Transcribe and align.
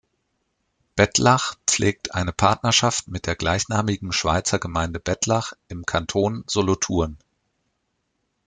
Bettlach 0.95 1.57
pflegt 1.67 2.15
eine 2.15 2.31
Partnerschaft 2.33 3.07
mit 3.07 3.27
der 3.27 3.35
gleichnamigen 3.35 4.11
Schweizer 4.13 4.57
Gemeinde 4.57 4.99
Bettlach 4.99 5.53
im 5.67 5.85
Kanton 5.85 6.43
Solothurn. 6.47 7.17